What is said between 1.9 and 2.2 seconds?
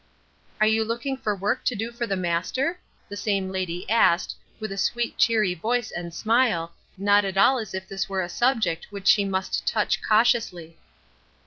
for the